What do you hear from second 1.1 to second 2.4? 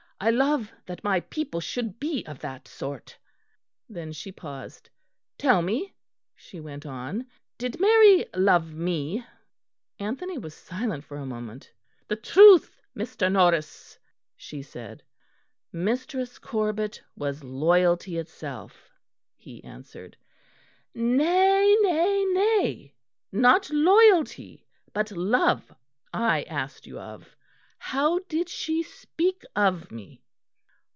people should be of